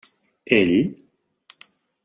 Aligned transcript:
Ell? 0.59 0.79